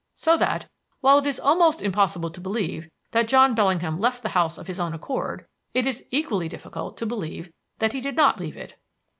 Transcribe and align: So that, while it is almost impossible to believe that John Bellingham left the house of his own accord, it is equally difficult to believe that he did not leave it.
So 0.15 0.35
that, 0.37 0.67
while 1.01 1.19
it 1.19 1.27
is 1.27 1.39
almost 1.39 1.83
impossible 1.83 2.31
to 2.31 2.41
believe 2.41 2.89
that 3.11 3.27
John 3.27 3.53
Bellingham 3.53 3.99
left 3.99 4.23
the 4.23 4.29
house 4.33 4.57
of 4.57 4.65
his 4.65 4.79
own 4.79 4.95
accord, 4.95 5.45
it 5.75 5.85
is 5.85 6.03
equally 6.09 6.49
difficult 6.49 6.97
to 6.97 7.05
believe 7.05 7.53
that 7.77 7.93
he 7.93 8.01
did 8.01 8.15
not 8.15 8.39
leave 8.39 8.57
it. 8.57 8.79